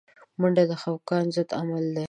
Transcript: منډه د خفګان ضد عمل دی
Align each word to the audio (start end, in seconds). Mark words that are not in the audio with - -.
منډه 0.39 0.63
د 0.69 0.73
خفګان 0.81 1.25
ضد 1.35 1.49
عمل 1.59 1.85
دی 1.95 1.99